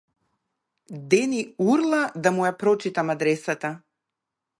[1.11, 1.41] Дени
[1.73, 3.75] урла да му ја прочитам адресата.